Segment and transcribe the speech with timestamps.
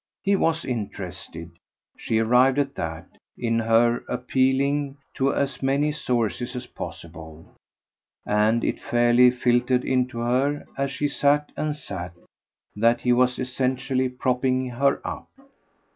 [0.23, 1.51] He was interested
[1.95, 3.05] she arrived at that
[3.37, 7.53] in her appealing to as many sources as possible;
[8.25, 12.13] and it fairly filtered into her, as she sat and sat,
[12.75, 15.29] that he was essentially propping her up.